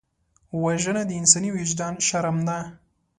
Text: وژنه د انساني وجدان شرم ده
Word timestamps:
وژنه 0.63 1.01
د 1.07 1.11
انساني 1.19 1.49
وجدان 1.57 1.93
شرم 2.07 2.37
ده 2.47 2.57